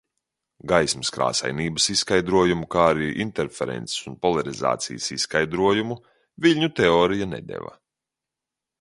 Gaismas 0.69 1.11
krāsainības 1.17 1.85
izskaidrojumu, 1.95 2.65
kā 2.77 2.87
arī 2.95 3.11
interferences 3.27 3.99
un 4.13 4.17
polarizācijas 4.27 5.13
izskaidrojumu 5.19 6.03
viļņu 6.47 6.75
teorija 6.83 7.33
nedeva. 7.37 7.77